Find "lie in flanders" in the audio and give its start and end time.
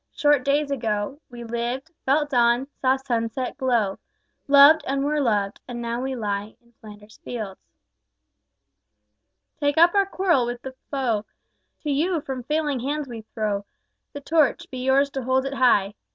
6.15-7.19